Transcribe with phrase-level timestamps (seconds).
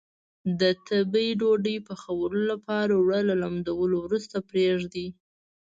[0.59, 5.07] د تبۍ ډوډۍ پخولو لپاره اوړه له لندولو وروسته پرېږدي.